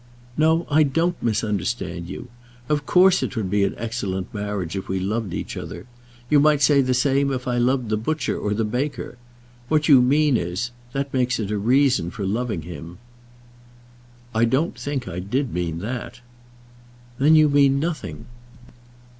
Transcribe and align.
"No, 0.35 0.65
I 0.71 0.81
don't 0.81 1.21
misunderstand 1.21 2.09
you. 2.09 2.29
Of 2.69 2.87
course 2.87 3.21
it 3.21 3.35
would 3.37 3.51
be 3.51 3.63
an 3.63 3.75
excellent 3.77 4.33
marriage, 4.33 4.75
if 4.75 4.89
we 4.89 4.99
loved 4.99 5.31
each 5.31 5.55
other. 5.55 5.85
You 6.27 6.39
might 6.39 6.63
say 6.63 6.81
the 6.81 6.95
same 6.95 7.31
if 7.31 7.47
I 7.47 7.59
loved 7.59 7.89
the 7.89 7.97
butcher 7.97 8.35
or 8.35 8.55
the 8.55 8.65
baker. 8.65 9.19
What 9.67 9.87
you 9.87 10.01
mean 10.01 10.37
is, 10.37 10.71
that 10.93 11.05
it 11.09 11.13
makes 11.13 11.37
a 11.39 11.55
reason 11.55 12.09
for 12.09 12.25
loving 12.25 12.63
him." 12.63 12.97
"I 14.33 14.45
don't 14.45 14.75
think 14.75 15.07
I 15.07 15.19
did 15.19 15.53
mean 15.53 15.77
that." 15.81 16.21
"Then 17.19 17.35
you 17.35 17.47
mean 17.47 17.79
nothing." 17.79 18.25